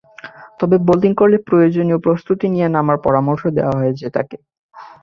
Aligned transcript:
তবে 0.59 0.75
বোলিং 0.87 1.11
করলে 1.15 1.37
প্রয়োজনীয় 1.47 1.99
প্রস্তুতি 2.05 2.47
নিয়ে 2.49 2.67
নামার 2.75 2.97
পরামর্শ 3.05 3.41
দেওয়া 3.57 3.75
হয়েছে 3.79 4.05
তাঁকে। 4.15 4.37